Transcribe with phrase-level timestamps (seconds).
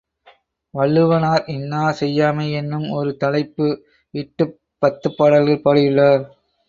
[0.73, 3.67] வள்ளுவனார் இன்னா செய்யாமை என்னும் ஒரு தலைப்பு
[4.13, 6.23] இட்டுப் பத்துப் பாடல்கள் பாடியுள்ளார்.